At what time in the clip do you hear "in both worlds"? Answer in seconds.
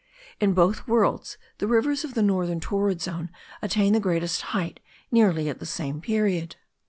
0.39-1.37